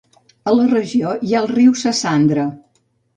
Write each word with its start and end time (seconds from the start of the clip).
A 0.51 0.53
la 0.59 0.63
regió 0.69 1.11
hi 1.27 1.35
ha 1.35 1.41
el 1.43 1.49
riu 1.51 1.75
Sassandra. 1.83 2.47